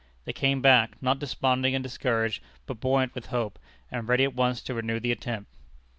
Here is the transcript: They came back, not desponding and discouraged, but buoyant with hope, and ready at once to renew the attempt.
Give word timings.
They 0.25 0.33
came 0.33 0.63
back, 0.63 0.99
not 0.99 1.19
desponding 1.19 1.75
and 1.75 1.83
discouraged, 1.83 2.41
but 2.65 2.79
buoyant 2.79 3.13
with 3.13 3.27
hope, 3.27 3.59
and 3.91 4.07
ready 4.09 4.23
at 4.23 4.33
once 4.33 4.59
to 4.63 4.73
renew 4.73 4.99
the 4.99 5.11
attempt. 5.11 5.51